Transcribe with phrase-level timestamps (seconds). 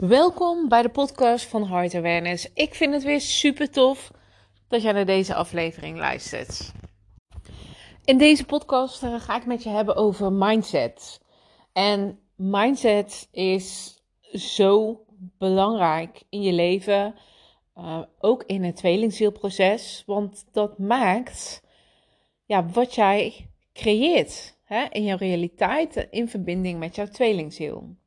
[0.00, 2.52] Welkom bij de podcast van Heart Awareness.
[2.54, 4.10] Ik vind het weer super tof
[4.68, 6.72] dat jij naar deze aflevering luistert.
[8.04, 11.20] In deze podcast eh, ga ik met je hebben over mindset.
[11.72, 13.98] En mindset is
[14.32, 15.04] zo
[15.38, 17.14] belangrijk in je leven,
[17.76, 21.62] uh, ook in het tweelingzielproces, want dat maakt
[22.44, 27.98] ja, wat jij creëert hè, in jouw realiteit in verbinding met jouw tweelingziel.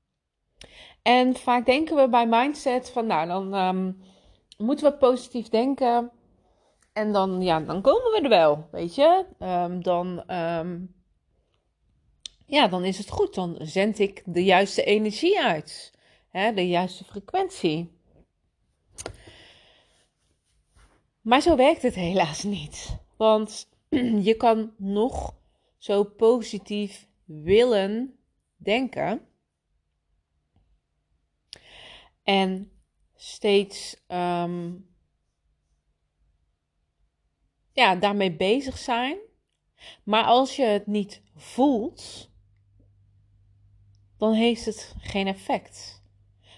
[1.04, 4.02] En vaak denken we bij mindset van, nou, dan um,
[4.58, 6.12] moeten we positief denken.
[6.94, 9.26] En dan, ja, dan komen we er wel, weet je.
[9.40, 10.96] Um, dan, um,
[12.46, 13.34] ja, dan is het goed.
[13.34, 15.94] Dan zend ik de juiste energie uit.
[16.30, 17.92] Hè, de juiste frequentie.
[21.22, 22.98] Maar zo werkt het helaas niet.
[23.18, 23.70] Want
[24.30, 25.36] je kan nog
[25.78, 28.18] zo positief willen
[28.56, 29.28] denken.
[32.24, 32.72] En
[33.16, 34.88] steeds um,
[37.72, 39.18] ja, daarmee bezig zijn.
[40.04, 42.30] Maar als je het niet voelt,
[44.18, 46.04] dan heeft het geen effect.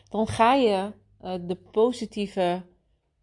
[0.10, 2.66] Dan ga je uh, de positieve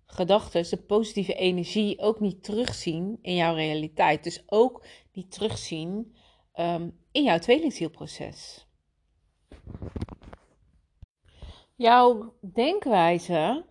[0.07, 4.25] gedachten, de positieve energie ook niet terugzien in jouw realiteit.
[4.25, 6.17] Dus ook niet terugzien
[6.55, 8.67] um, in jouw tweelingzielproces
[11.83, 13.65] jouw denkwijze,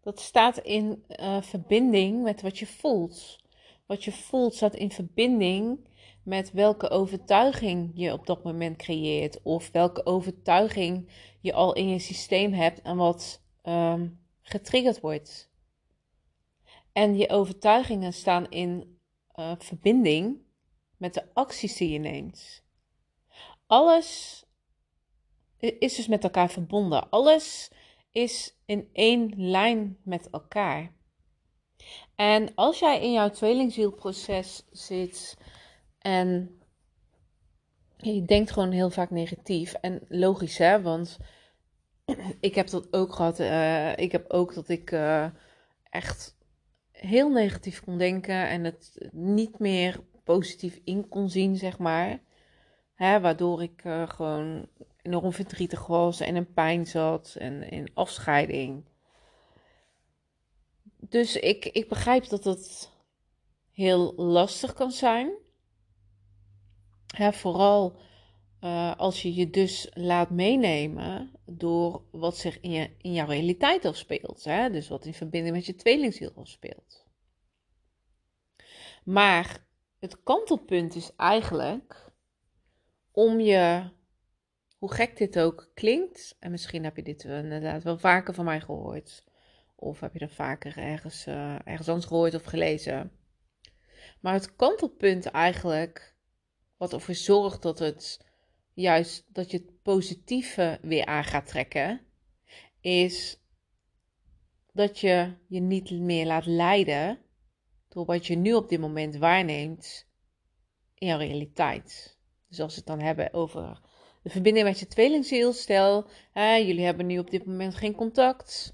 [0.00, 3.38] dat staat in uh, verbinding met wat je voelt.
[3.86, 5.88] Wat je voelt staat in verbinding
[6.24, 9.42] met welke overtuiging je op dat moment creëert.
[9.42, 11.08] Of welke overtuiging
[11.40, 15.50] je al in je systeem hebt en wat um, getriggerd wordt.
[16.92, 18.98] En je overtuigingen staan in
[19.36, 20.38] uh, verbinding
[20.96, 22.64] met de acties die je neemt.
[23.66, 24.44] Alles
[25.60, 27.10] is dus met elkaar verbonden.
[27.10, 27.70] Alles
[28.12, 30.92] is in één lijn met elkaar.
[32.14, 35.38] En als jij in jouw tweelingzielproces zit
[35.98, 36.60] en
[37.96, 41.18] je denkt gewoon heel vaak negatief en logisch hè, want
[42.40, 43.40] ik heb dat ook gehad.
[43.40, 45.26] Uh, ik heb ook dat ik uh,
[45.90, 46.36] echt
[46.92, 52.20] heel negatief kon denken en het niet meer positief in kon zien, zeg maar.
[52.94, 54.68] Hè, waardoor ik uh, gewoon
[55.02, 58.84] enorm verdrietig was en in pijn zat en in afscheiding.
[60.96, 62.90] Dus ik, ik begrijp dat het
[63.72, 65.32] heel lastig kan zijn.
[67.16, 67.98] vooral
[68.60, 73.84] uh, als je je dus laat meenemen door wat zich in, je, in jouw realiteit
[73.84, 74.44] afspeelt.
[74.44, 74.70] Hè?
[74.70, 77.06] Dus wat in verbinding met je tweelingziel afspeelt.
[79.04, 79.66] Maar
[79.98, 82.12] het kantelpunt is eigenlijk
[83.10, 83.90] om je
[84.80, 88.60] hoe gek dit ook klinkt, en misschien heb je dit inderdaad wel vaker van mij
[88.60, 89.24] gehoord,
[89.76, 93.12] of heb je er vaker ergens, uh, ergens anders gehoord of gelezen.
[94.20, 96.14] Maar het kantelpunt eigenlijk,
[96.76, 98.26] wat ervoor zorgt dat het
[98.72, 102.00] juist dat je het positieve weer aan gaat trekken,
[102.80, 103.40] is
[104.72, 107.18] dat je je niet meer laat leiden
[107.88, 110.06] door wat je nu op dit moment waarneemt
[110.94, 112.18] in jouw realiteit.
[112.48, 113.88] Dus als we het dan hebben over
[114.22, 115.52] de verbinding met je tweelingziel.
[115.52, 118.72] Stel, hè, jullie hebben nu op dit moment geen contact.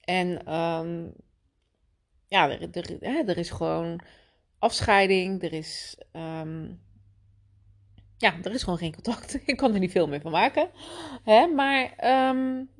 [0.00, 1.14] En um,
[2.28, 4.00] ja, er, er, er, is gewoon
[4.58, 5.42] afscheiding.
[5.42, 6.80] Er is, um,
[8.16, 9.38] ja, er is gewoon geen contact.
[9.46, 10.70] Ik kan er niet veel meer van maken.
[11.22, 11.46] Hè?
[11.46, 11.94] Maar
[12.30, 12.70] um,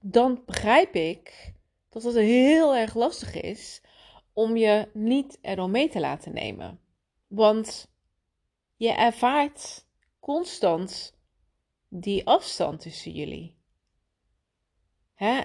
[0.00, 1.52] dan begrijp ik
[1.88, 3.82] dat het heel erg lastig is
[4.32, 6.80] om je niet erom mee te laten nemen.
[7.26, 7.90] Want
[8.76, 9.86] je ervaart
[10.22, 11.14] constant
[11.88, 13.60] die afstand tussen jullie.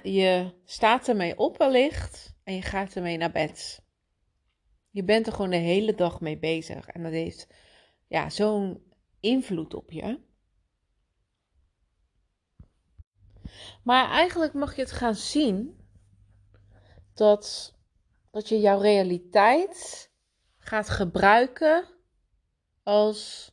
[0.04, 3.84] Je staat ermee op wellicht en je gaat ermee naar bed.
[4.90, 7.48] Je bent er gewoon de hele dag mee bezig en dat heeft
[8.08, 10.20] ja, zo'n invloed op je.
[13.84, 15.88] Maar eigenlijk mag je het gaan zien
[17.14, 17.76] dat,
[18.32, 20.12] dat je jouw realiteit
[20.58, 21.88] gaat gebruiken
[22.84, 23.52] als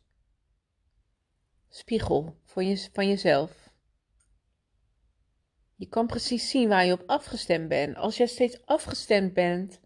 [1.74, 3.72] spiegel van, je, van jezelf.
[5.76, 7.96] Je kan precies zien waar je op afgestemd bent.
[7.96, 9.80] Als jij steeds afgestemd bent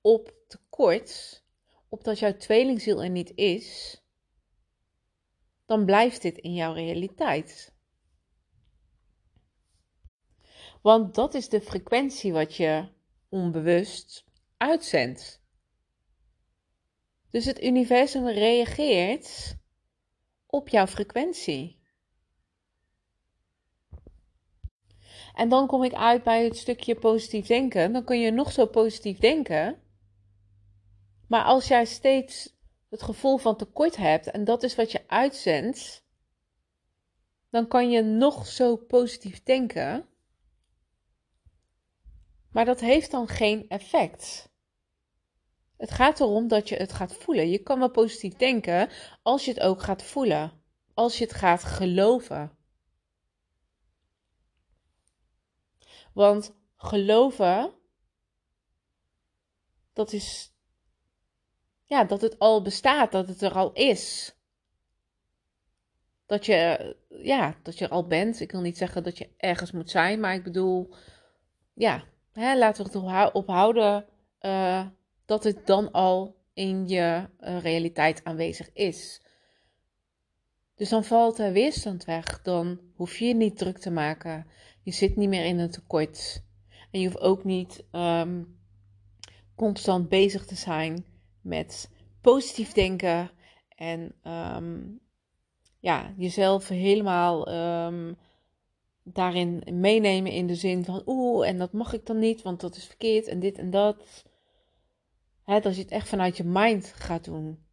[0.00, 1.42] op tekort,
[1.88, 4.00] op dat jouw tweelingziel er niet is,
[5.66, 7.74] dan blijft dit in jouw realiteit.
[10.82, 12.88] Want dat is de frequentie wat je
[13.28, 14.24] onbewust
[14.56, 15.42] uitzendt.
[17.30, 19.56] Dus het universum reageert
[20.50, 21.78] op jouw frequentie.
[25.34, 27.92] En dan kom ik uit bij het stukje positief denken.
[27.92, 29.82] Dan kun je nog zo positief denken.
[31.28, 32.56] Maar als jij steeds
[32.88, 36.06] het gevoel van tekort hebt en dat is wat je uitzendt,
[37.50, 40.08] dan kan je nog zo positief denken.
[42.50, 44.52] Maar dat heeft dan geen effect.
[45.78, 47.50] Het gaat erom dat je het gaat voelen.
[47.50, 48.88] Je kan wel positief denken
[49.22, 50.52] als je het ook gaat voelen.
[50.94, 52.56] Als je het gaat geloven.
[56.12, 57.72] Want geloven,
[59.92, 60.52] dat is,
[61.84, 64.34] ja, dat het al bestaat, dat het er al is.
[66.26, 68.40] Dat je, ja, dat je er al bent.
[68.40, 70.94] Ik wil niet zeggen dat je ergens moet zijn, maar ik bedoel,
[71.74, 74.06] ja, hè, laten we het ophouden
[74.40, 74.86] uh,
[75.28, 79.20] dat het dan al in je uh, realiteit aanwezig is.
[80.74, 82.42] Dus dan valt er weerstand weg.
[82.42, 84.46] Dan hoef je je niet druk te maken.
[84.82, 86.42] Je zit niet meer in een tekort.
[86.90, 88.58] En je hoeft ook niet um,
[89.54, 91.04] constant bezig te zijn
[91.40, 91.90] met
[92.20, 93.30] positief denken.
[93.68, 94.14] En
[94.56, 95.00] um,
[95.78, 97.52] ja, jezelf helemaal
[97.86, 98.16] um,
[99.02, 102.76] daarin meenemen in de zin van oeh, en dat mag ik dan niet, want dat
[102.76, 104.26] is verkeerd en dit en dat.
[105.48, 107.66] Hè, dat je het echt vanuit je mind gaat doen.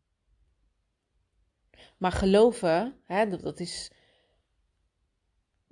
[1.97, 3.91] Maar geloven, hè, dat, is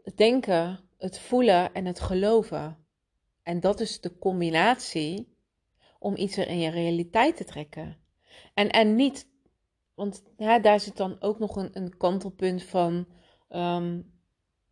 [0.03, 2.85] het denken, het voelen en het geloven.
[3.44, 5.38] En dat is de combinatie
[6.00, 7.97] om iets weer in je realiteit te trekken.
[8.53, 9.27] En, en niet,
[9.94, 13.07] want daar zit dan ook nog een, een kantelpunt van
[13.49, 14.13] um,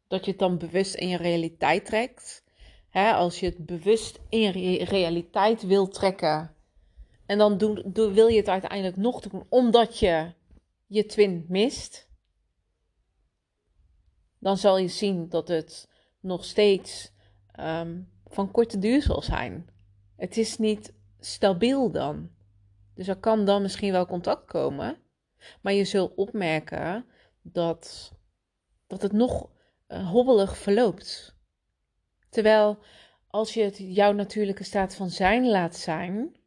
[0.08, 2.44] dat je het dan bewust in je realiteit trekt.
[2.90, 6.56] Hè, als je het bewust in je realiteit wil trekken.
[7.32, 7.58] En dan
[8.14, 10.34] wil je het uiteindelijk nog doen omdat je
[10.86, 12.10] je twin mist.
[14.40, 15.90] Dan zal je zien dat het
[16.20, 17.12] nog steeds
[17.60, 19.70] um, van korte duur zal zijn.
[20.16, 22.30] Het is niet stabiel dan.
[22.94, 24.98] Dus er kan dan misschien wel contact komen.
[25.62, 27.06] Maar je zult opmerken
[27.42, 28.12] dat,
[28.88, 29.50] dat het nog
[29.88, 31.36] uh, hobbelig verloopt.
[32.30, 32.78] Terwijl
[33.28, 36.40] als je het jouw natuurlijke staat van zijn laat zijn.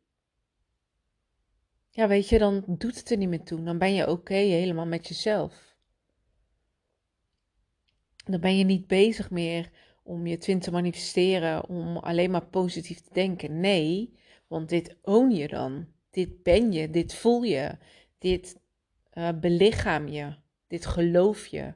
[1.96, 3.62] Ja, weet je, dan doet het er niet meer toe.
[3.62, 5.76] Dan ben je oké helemaal met jezelf.
[8.24, 9.70] Dan ben je niet bezig meer
[10.02, 13.60] om je twin te manifesteren, om alleen maar positief te denken.
[13.60, 15.86] Nee, want dit own je dan.
[16.10, 17.78] Dit ben je, dit voel je,
[18.18, 18.60] dit
[19.12, 20.34] uh, belichaam je,
[20.66, 21.74] dit geloof je.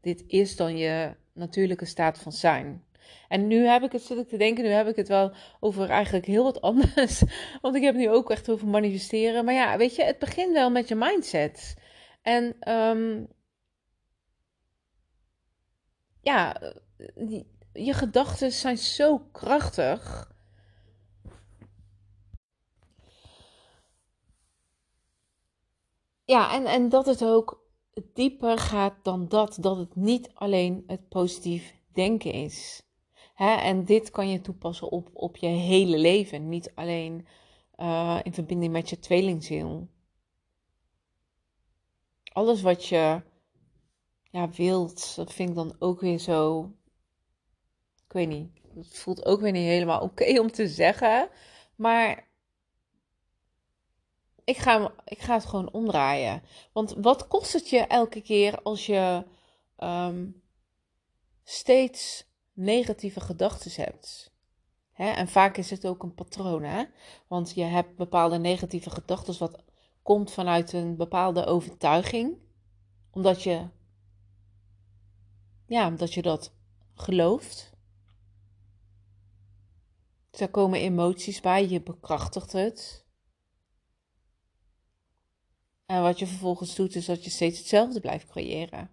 [0.00, 2.84] Dit is dan je natuurlijke staat van zijn.
[3.28, 5.90] En nu heb ik het, zit ik te denken, nu heb ik het wel over
[5.90, 7.22] eigenlijk heel wat anders.
[7.60, 9.44] Want ik heb nu ook echt over manifesteren.
[9.44, 11.76] Maar ja, weet je, het begint wel met je mindset.
[12.22, 13.28] En um,
[16.22, 16.60] ja,
[17.72, 20.32] je gedachten zijn zo krachtig.
[26.24, 27.60] Ja, en, en dat het ook
[28.12, 29.56] dieper gaat dan dat.
[29.60, 32.82] Dat het niet alleen het positief denken is.
[33.40, 33.54] Hè?
[33.54, 36.48] En dit kan je toepassen op, op je hele leven.
[36.48, 37.26] Niet alleen
[37.76, 39.88] uh, in verbinding met je tweelingziel.
[42.32, 43.22] Alles wat je
[44.30, 46.72] ja, wilt, dat vind ik dan ook weer zo.
[48.06, 48.50] Ik weet niet.
[48.74, 51.28] Het voelt ook weer niet helemaal oké om te zeggen.
[51.76, 52.28] Maar
[54.44, 56.42] ik ga, ik ga het gewoon omdraaien.
[56.72, 59.24] Want wat kost het je elke keer als je
[59.78, 60.42] um,
[61.44, 62.28] steeds
[62.60, 64.32] negatieve gedachten hebt?
[64.92, 65.10] Hè?
[65.10, 66.84] En vaak is het ook een patroon, hè?
[67.26, 69.64] Want je hebt bepaalde negatieve gedachten, wat
[70.02, 72.38] komt vanuit een bepaalde overtuiging.
[73.10, 73.68] Omdat je
[75.66, 76.52] ja, omdat je dat
[76.94, 77.72] gelooft.
[80.30, 83.04] Dus er komen emoties bij, je bekrachtigt het.
[85.86, 88.90] En wat je vervolgens doet, is dat je steeds hetzelfde blijft creëren.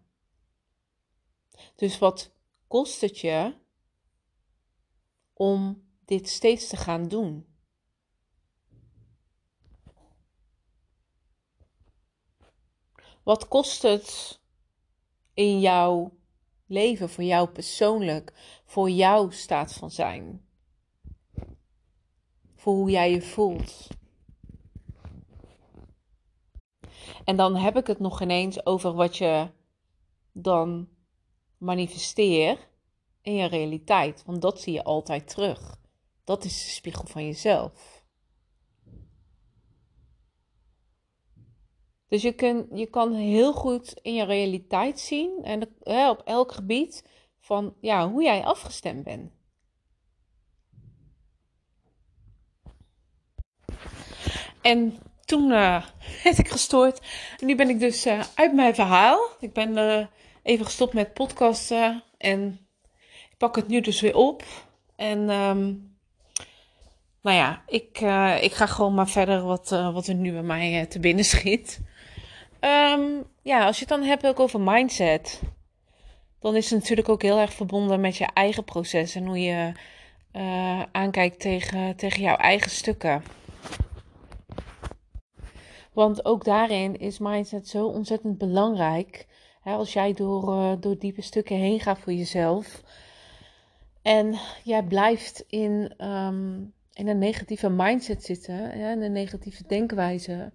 [1.75, 2.31] Dus wat
[2.67, 3.53] kost het je
[5.33, 7.45] om dit steeds te gaan doen?
[13.23, 14.39] Wat kost het
[15.33, 16.17] in jouw
[16.65, 18.33] leven voor jou persoonlijk,
[18.65, 20.45] voor jouw staat van zijn.
[22.55, 23.87] Voor hoe jij je voelt.
[27.23, 29.49] En dan heb ik het nog ineens over wat je
[30.31, 30.89] dan
[31.57, 32.67] manifesteert
[33.21, 34.23] in je realiteit.
[34.25, 35.79] Want dat zie je altijd terug.
[36.23, 38.05] Dat is de spiegel van jezelf.
[42.07, 45.61] Dus je, kun, je kan heel goed in je realiteit zien, en
[46.09, 47.03] op elk gebied,
[47.39, 49.31] van ja, hoe jij afgestemd bent.
[54.61, 55.85] En toen uh,
[56.23, 57.01] werd ik gestoord.
[57.39, 59.29] nu ben ik dus uh, uit mijn verhaal.
[59.39, 60.05] Ik ben uh,
[60.47, 62.03] even gestopt met podcasten.
[62.17, 62.67] En
[63.29, 64.43] ik pak het nu dus weer op.
[64.95, 65.95] En um,
[67.21, 67.97] nou ja, ik,
[68.41, 71.81] ik ga gewoon maar verder wat, wat er nu bij mij te binnen schiet.
[72.59, 75.41] Um, ja, als je het dan hebt ook over mindset.
[76.39, 79.15] Dan is het natuurlijk ook heel erg verbonden met je eigen proces.
[79.15, 79.71] En hoe je
[80.91, 83.23] aankijkt tegen, tegen jouw eigen stukken.
[85.93, 89.25] Want ook daarin is mindset zo ontzettend belangrijk.
[89.75, 92.83] Als jij door, uh, door diepe stukken heen gaat voor jezelf.
[94.01, 98.73] En jij blijft in, um, in een negatieve mindset zitten.
[98.73, 100.51] In een negatieve denkwijze.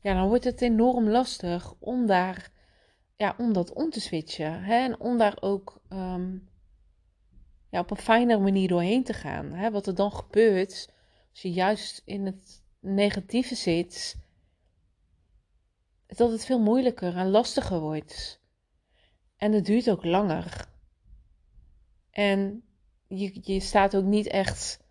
[0.00, 2.50] Ja, dan wordt het enorm lastig om daar
[3.16, 4.62] ja, om dat om te switchen.
[4.62, 4.74] Hè?
[4.74, 6.48] En om daar ook um,
[7.70, 9.52] ja, op een fijnere manier doorheen te gaan.
[9.52, 9.70] Hè?
[9.70, 10.88] Wat er dan gebeurt
[11.30, 14.16] als je juist in het negatieve zit,
[16.06, 18.44] dat het veel moeilijker en lastiger wordt.
[19.36, 20.68] En het duurt ook langer.
[22.10, 22.62] En
[23.06, 24.84] je, je staat ook niet echt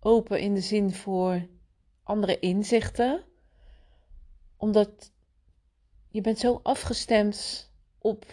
[0.00, 1.46] open in de zin voor
[2.02, 3.24] andere inzichten.
[4.56, 5.12] Omdat
[6.08, 8.26] je bent zo afgestemd op,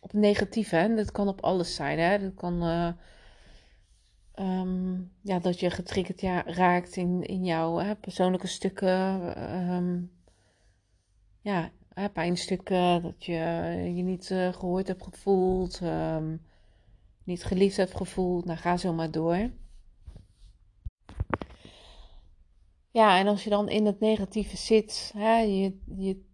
[0.00, 0.76] op negatieve.
[0.76, 1.98] En dat kan op alles zijn.
[1.98, 2.18] Hè?
[2.18, 2.92] Dat kan uh,
[4.34, 8.92] um, ja, dat je getriggerd ja, raakt in, in jouw hè, persoonlijke stukken.
[9.72, 10.12] Um,
[11.40, 11.70] ja,
[12.12, 13.34] pijnstukken, dat je
[13.94, 16.46] je niet uh, gehoord hebt gevoeld, um,
[17.24, 18.44] niet geliefd hebt gevoeld.
[18.44, 19.50] Nou, ga zo maar door.
[22.90, 26.24] Ja, en als je dan in het negatieve zit, hè, je, je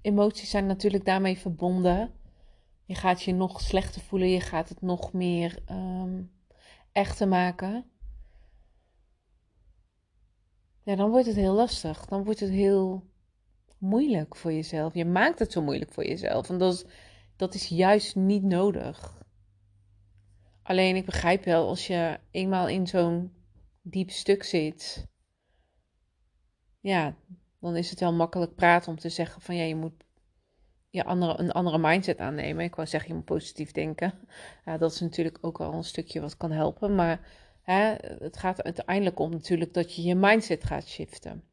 [0.00, 2.12] emoties zijn natuurlijk daarmee verbonden.
[2.84, 6.32] Je gaat je nog slechter voelen, je gaat het nog meer um,
[6.92, 7.84] echter maken.
[10.82, 12.06] Ja, dan wordt het heel lastig.
[12.06, 13.12] Dan wordt het heel
[13.84, 14.94] moeilijk voor jezelf.
[14.94, 16.48] Je maakt het zo moeilijk voor jezelf.
[16.48, 16.84] En dat is,
[17.36, 19.22] dat is juist niet nodig.
[20.62, 23.32] Alleen ik begrijp wel, als je eenmaal in zo'n
[23.82, 25.06] diep stuk zit,
[26.80, 27.16] ja,
[27.60, 30.04] dan is het wel makkelijk praten om te zeggen van ja, je moet
[30.90, 32.64] je andere, een andere mindset aannemen.
[32.64, 34.12] Ik wou zeggen, je moet positief denken.
[34.64, 36.94] Ja, dat is natuurlijk ook wel een stukje wat kan helpen.
[36.94, 37.28] Maar
[37.62, 41.44] hè, het gaat uiteindelijk om natuurlijk dat je je mindset gaat shiften.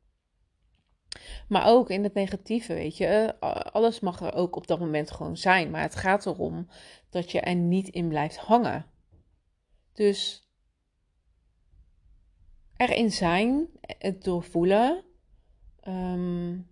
[1.48, 3.06] Maar ook in het negatieve, weet je.
[3.06, 5.70] Eh, alles mag er ook op dat moment gewoon zijn.
[5.70, 6.68] Maar het gaat erom
[7.10, 8.86] dat je er niet in blijft hangen.
[9.94, 10.50] Dus
[12.78, 15.04] erin zijn, het doorvoelen.
[15.88, 16.70] Um,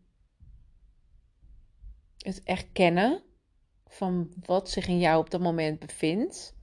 [2.17, 3.23] het erkennen
[3.87, 6.57] van wat zich in jou op dat moment bevindt.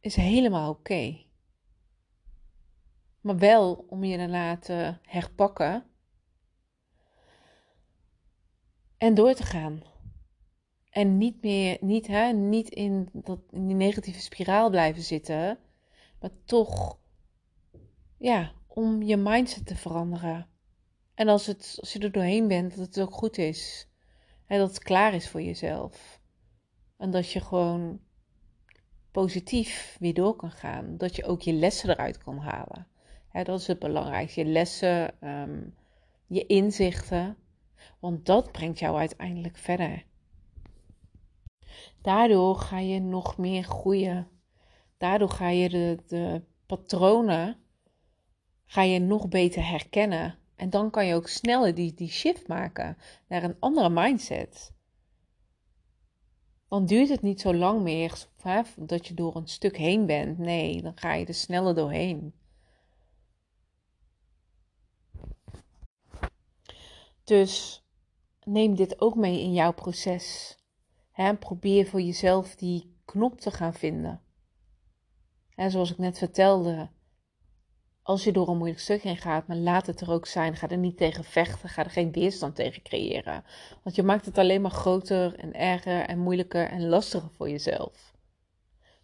[0.00, 1.26] Is helemaal oké.
[3.20, 5.84] Maar wel om je te herpakken
[8.98, 9.82] en door te gaan.
[10.90, 15.58] En niet meer, niet, hè, niet in, dat, in die negatieve spiraal blijven zitten,
[16.20, 16.98] maar toch,
[18.18, 20.48] ja, om je mindset te veranderen.
[21.14, 23.88] En als, het, als je er doorheen bent, dat het ook goed is.
[24.46, 26.20] En dat het klaar is voor jezelf.
[26.96, 28.00] En dat je gewoon
[29.10, 30.96] positief weer door kan gaan.
[30.96, 32.86] Dat je ook je lessen eruit kan halen.
[33.44, 34.40] Dat is het belangrijkste.
[34.40, 35.60] Je lessen, ehm,
[36.26, 37.36] je inzichten.
[37.98, 40.04] Want dat brengt jou uiteindelijk verder.
[42.02, 44.28] Daardoor ga je nog meer groeien.
[44.96, 47.56] Daardoor ga je de, patronen
[48.66, 50.38] ga je nog beter herkennen.
[50.56, 52.96] En dan kan je ook sneller die, die shift maken
[53.28, 54.72] naar een andere mindset.
[56.68, 58.26] Dan duurt het niet zo lang meer
[58.76, 60.38] dat je door een stuk heen bent.
[60.38, 62.34] Nee, dan ga je er sneller doorheen.
[67.28, 67.84] Dus
[68.44, 70.56] neem dit ook mee in jouw proces.
[71.10, 74.22] Hè, probeer voor jezelf die knop te gaan vinden.
[75.54, 76.90] En zoals ik net vertelde,
[78.02, 80.56] als je door een moeilijk stuk heen gaat, maar laat het er ook zijn.
[80.56, 83.44] Ga er niet tegen vechten, ga er geen weerstand tegen creëren.
[83.82, 88.16] Want je maakt het alleen maar groter en erger en moeilijker en lastiger voor jezelf.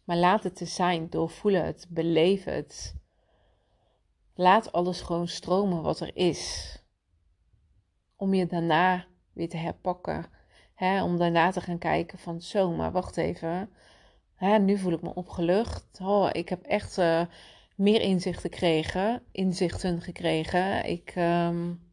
[0.05, 2.95] Maar laat het er zijn, doorvoel het, beleef het.
[4.35, 6.73] Laat alles gewoon stromen wat er is.
[8.25, 10.27] Om je daarna weer te herpakken.
[10.75, 13.71] Hè, om daarna te gaan kijken van zo, maar wacht even.
[14.35, 15.99] Hè, nu voel ik me opgelucht.
[16.03, 16.99] Oh, ik heb echt...
[16.99, 17.23] Uh,
[17.75, 20.85] meer inzichten gekregen, inzichten gekregen.
[20.85, 21.93] Ik, um,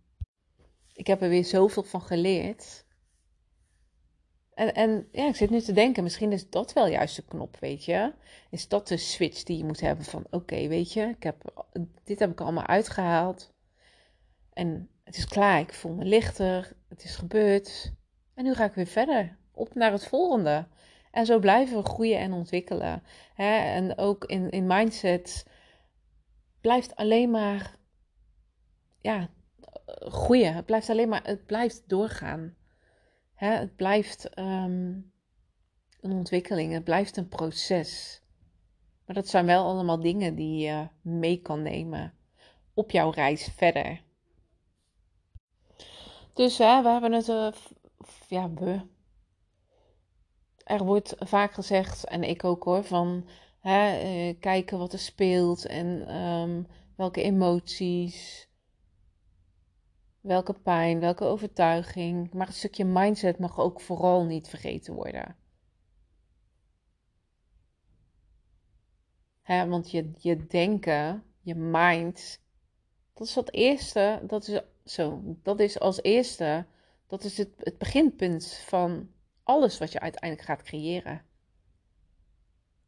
[0.94, 2.86] ik heb er weer zoveel van geleerd.
[4.54, 7.58] En, en ja, ik zit nu te denken, misschien is dat wel juist de knop,
[7.60, 8.14] weet je?
[8.50, 11.68] Is dat de switch die je moet hebben van, oké, weet je, ik heb,
[12.04, 13.54] dit heb ik allemaal uitgehaald.
[14.54, 17.94] En het is klaar, ik voel me lichter, het is gebeurd.
[18.34, 20.68] En nu ga ik weer verder, op naar het volgende.
[21.12, 23.04] En zo blijven we groeien en ontwikkelen.
[23.34, 23.58] Hè?
[23.58, 25.46] En ook in, in mindset
[26.62, 27.76] blijft alleen maar
[29.02, 29.30] ja,
[29.86, 30.54] groeien.
[30.54, 32.56] Het blijft alleen maar, het blijft doorgaan.
[33.34, 33.52] Hè?
[33.52, 35.12] Het blijft um,
[36.00, 38.22] een ontwikkeling, het blijft een proces.
[39.06, 42.14] Maar dat zijn wel allemaal dingen die je mee kan nemen
[42.74, 44.10] op jouw reis verder.
[46.42, 47.52] Dus hè, we hebben het, uh,
[48.28, 48.82] ja, we,
[50.64, 53.28] er wordt vaak gezegd, en ik ook hoor, van
[53.60, 58.50] hè, uh, kijken wat er speelt en um, welke emoties,
[60.22, 62.34] welke pijn, welke overtuiging.
[62.34, 65.36] Maar een stukje mindset mag ook vooral niet vergeten worden.
[69.42, 72.42] Hè, want je, je denken, je mind,
[73.14, 76.66] dat is het eerste, dat is, zo, dat is als eerste,
[77.08, 79.10] dat is het, het beginpunt van
[79.44, 81.26] alles wat je uiteindelijk gaat creëren.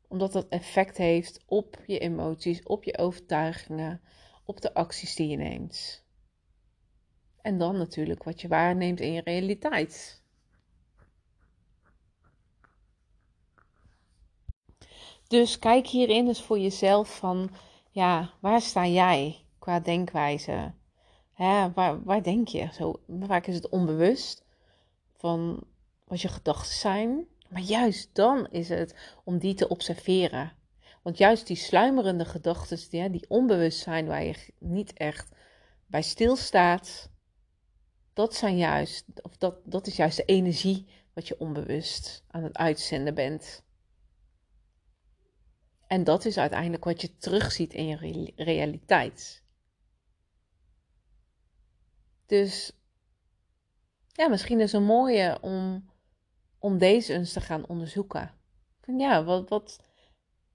[0.07, 4.01] Omdat dat effect heeft op je emoties, op je overtuigingen,
[4.43, 6.05] op de acties die je neemt.
[7.41, 10.21] En dan natuurlijk wat je waarneemt in je realiteit.
[15.27, 17.49] Dus kijk hierin eens voor jezelf van,
[17.89, 20.73] ja, waar sta jij qua denkwijze?
[21.35, 22.69] Waar denk je?
[22.73, 24.43] Zo, vaak is het onbewust
[25.17, 25.63] van
[26.07, 27.27] wat je gedachten zijn.
[27.49, 30.53] Maar juist dan is het om die te observeren.
[31.01, 35.31] Want juist die sluimerende gedachten, die, die onbewust zijn, waar je niet echt
[35.85, 37.09] bij stilstaat,
[38.13, 42.57] dat zijn juist, of dat, dat is juist de energie wat je onbewust aan het
[42.57, 43.63] uitzenden bent.
[45.87, 49.42] En dat is uiteindelijk wat je terugziet in je realiteit.
[52.33, 52.71] Dus
[54.07, 55.89] ja, misschien is het een mooie om
[56.59, 58.31] om deze eens te gaan onderzoeken.
[58.97, 59.79] Ja, wat, wat,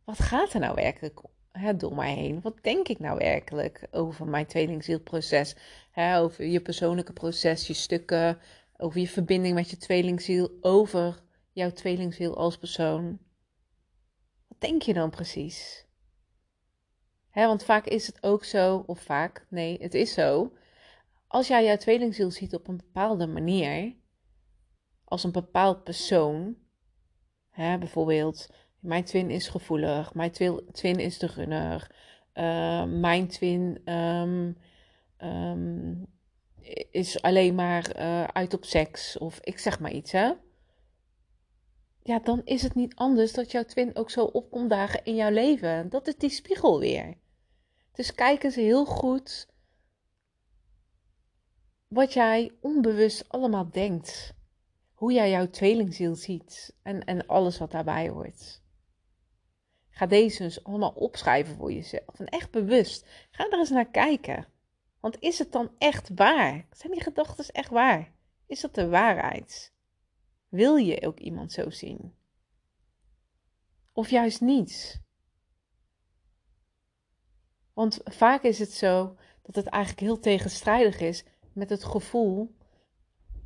[0.05, 1.21] wat gaat er nou werkelijk
[1.53, 2.41] hè, door mij heen?
[2.41, 5.57] Wat denk ik nou werkelijk over mijn tweelingzielproces?
[5.91, 8.39] Hè, over je persoonlijke proces, je stukken,
[8.77, 13.19] over je verbinding met je tweelingziel, over jouw tweelingziel als persoon.
[14.49, 15.87] Wat denk je dan precies?
[17.31, 20.53] Hè, want vaak is het ook zo, of vaak, nee, het is zo.
[21.29, 23.97] Als jij jouw tweelingziel ziet op een bepaalde manier,
[25.05, 26.57] als een bepaald persoon.
[27.51, 30.31] Hè, bijvoorbeeld, mijn twin is gevoelig, mijn
[30.73, 31.91] twin is de runner,
[32.35, 34.57] uh, mijn twin um,
[35.19, 36.07] um,
[36.91, 40.33] is alleen maar uh, uit op seks, of ik zeg maar iets, hè.
[42.03, 45.31] Ja, dan is het niet anders dat jouw twin ook zo opkomt dagen in jouw
[45.31, 45.89] leven.
[45.89, 47.15] Dat is die spiegel weer.
[47.93, 49.49] Dus kijk eens heel goed
[51.89, 54.35] wat jij onbewust allemaal denkt
[54.95, 58.63] hoe jij jouw tweelingziel ziet en, en alles wat daarbij hoort.
[59.91, 63.07] Ga deze dus allemaal opschrijven voor jezelf en echt bewust.
[63.31, 64.47] Ga er eens naar kijken.
[65.01, 66.67] Want is het dan echt waar?
[66.71, 68.13] Zijn die gedachten echt waar?
[68.47, 69.73] Is dat de waarheid?
[70.49, 72.15] Wil je ook iemand zo zien?
[73.93, 75.03] Of juist niet?
[77.73, 81.25] Want vaak is het zo dat het eigenlijk heel tegenstrijdig is
[81.59, 82.57] met het gevoel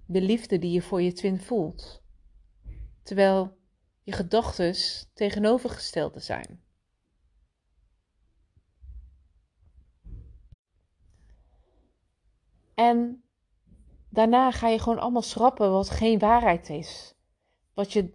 [0.07, 2.03] de liefde die je voor je twin voelt.
[3.03, 3.57] Terwijl
[4.03, 4.75] je gedachten
[5.15, 6.61] tegenovergestelde zijn.
[12.75, 13.23] En
[14.09, 17.15] daarna ga je gewoon allemaal schrappen wat geen waarheid is.
[17.75, 18.15] Wat je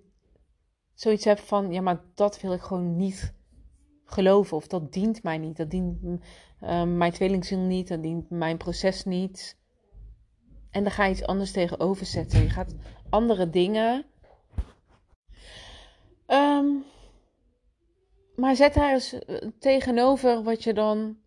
[0.93, 3.33] zoiets hebt van, ja, maar dat wil ik gewoon niet
[4.05, 4.57] geloven.
[4.57, 5.57] Of dat dient mij niet.
[5.57, 7.87] Dat dient uh, mijn tweelingziel niet.
[7.87, 9.57] Dat dient mijn proces niet.
[10.77, 12.41] En dan ga je iets anders tegenover zetten.
[12.41, 12.75] Je gaat
[13.09, 14.05] andere dingen.
[16.25, 16.65] Ehm,
[18.35, 21.17] maar zet daar eens eh, tegenover wat je dan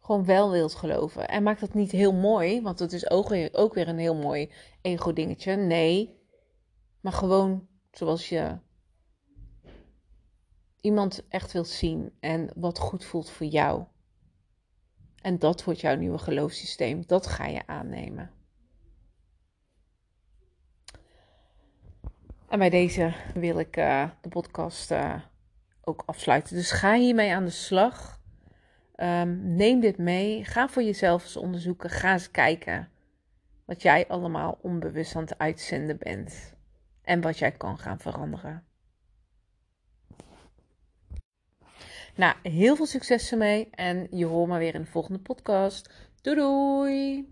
[0.00, 1.28] gewoon wel wilt geloven.
[1.28, 4.16] En maak dat niet heel mooi, want het is ook weer, ook weer een heel
[4.16, 5.56] mooi ego-dingetje.
[5.56, 6.20] Nee,
[7.00, 8.58] maar gewoon zoals je
[10.80, 13.84] iemand echt wilt zien en wat goed voelt voor jou.
[15.24, 17.02] En dat wordt jouw nieuwe geloofssysteem.
[17.06, 18.30] Dat ga je aannemen.
[22.48, 25.14] En bij deze wil ik uh, de podcast uh,
[25.80, 26.56] ook afsluiten.
[26.56, 28.20] Dus ga hiermee aan de slag.
[28.96, 30.44] Um, neem dit mee.
[30.44, 31.90] Ga voor jezelf eens onderzoeken.
[31.90, 32.88] Ga eens kijken
[33.64, 36.54] wat jij allemaal onbewust aan het uitzenden bent.
[37.02, 38.64] en wat jij kan gaan veranderen.
[42.16, 45.90] Nou, heel veel succes ermee en je hoort me weer in de volgende podcast.
[46.22, 47.28] Doei doei!